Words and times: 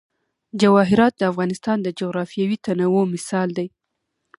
جواهرات 0.61 1.13
د 1.17 1.21
افغانستان 1.31 1.77
د 1.81 1.87
جغرافیوي 1.99 2.57
تنوع 2.65 3.03
مثال 3.13 3.49
دی. 3.57 3.67